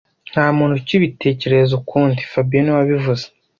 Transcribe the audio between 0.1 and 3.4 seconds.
Nta muntu ukibitekereza ukundi fabien niwe wabivuze